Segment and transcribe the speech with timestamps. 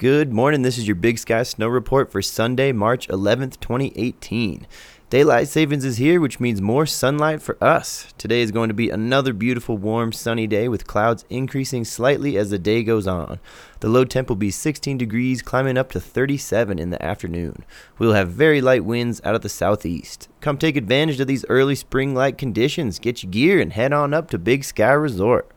[0.00, 0.62] Good morning.
[0.62, 4.66] This is your Big Sky Snow Report for Sunday, March 11th, 2018.
[5.10, 8.10] Daylight savings is here, which means more sunlight for us.
[8.16, 12.48] Today is going to be another beautiful, warm, sunny day with clouds increasing slightly as
[12.48, 13.40] the day goes on.
[13.80, 17.66] The low temp will be 16 degrees, climbing up to 37 in the afternoon.
[17.98, 20.30] We'll have very light winds out of the southeast.
[20.40, 24.14] Come take advantage of these early spring like conditions, get your gear, and head on
[24.14, 25.52] up to Big Sky Resort.